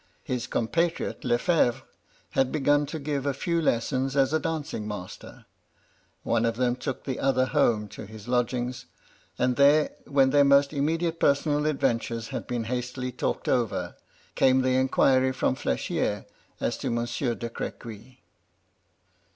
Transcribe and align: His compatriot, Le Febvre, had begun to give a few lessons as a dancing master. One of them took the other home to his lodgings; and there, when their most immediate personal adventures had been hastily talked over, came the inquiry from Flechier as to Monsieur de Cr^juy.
His 0.23 0.47
compatriot, 0.47 1.23
Le 1.23 1.37
Febvre, 1.37 1.83
had 2.31 2.51
begun 2.51 2.87
to 2.87 2.97
give 2.97 3.27
a 3.27 3.35
few 3.35 3.61
lessons 3.61 4.15
as 4.17 4.33
a 4.33 4.39
dancing 4.39 4.87
master. 4.87 5.45
One 6.23 6.43
of 6.43 6.55
them 6.55 6.75
took 6.75 7.03
the 7.03 7.19
other 7.19 7.45
home 7.45 7.87
to 7.89 8.07
his 8.07 8.27
lodgings; 8.27 8.87
and 9.37 9.57
there, 9.57 9.91
when 10.07 10.31
their 10.31 10.43
most 10.43 10.73
immediate 10.73 11.19
personal 11.19 11.67
adventures 11.67 12.29
had 12.29 12.47
been 12.47 12.63
hastily 12.63 13.11
talked 13.11 13.47
over, 13.47 13.95
came 14.33 14.63
the 14.63 14.71
inquiry 14.75 15.31
from 15.33 15.53
Flechier 15.55 16.25
as 16.59 16.79
to 16.79 16.89
Monsieur 16.89 17.35
de 17.35 17.51
Cr^juy. 17.51 18.17